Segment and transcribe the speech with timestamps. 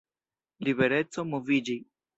[0.67, 1.81] Libereco moviĝi.